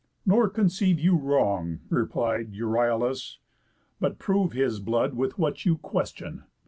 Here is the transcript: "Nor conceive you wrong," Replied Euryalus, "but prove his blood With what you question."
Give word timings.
"Nor 0.25 0.49
conceive 0.49 0.99
you 0.99 1.15
wrong," 1.15 1.81
Replied 1.91 2.55
Euryalus, 2.55 3.37
"but 3.99 4.17
prove 4.17 4.51
his 4.53 4.79
blood 4.79 5.13
With 5.13 5.37
what 5.37 5.63
you 5.63 5.77
question." 5.77 6.45